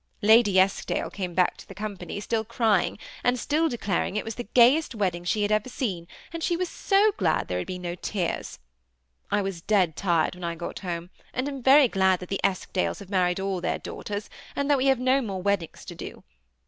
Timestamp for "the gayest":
4.33-4.95